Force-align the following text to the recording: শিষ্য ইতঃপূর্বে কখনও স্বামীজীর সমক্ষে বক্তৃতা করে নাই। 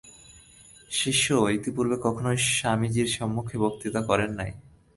শিষ্য 0.91 1.25
ইতঃপূর্বে 1.55 1.97
কখনও 2.01 2.33
স্বামীজীর 2.49 3.07
সমক্ষে 3.17 3.55
বক্তৃতা 3.63 4.01
করে 4.01 4.25
নাই। 4.37 4.51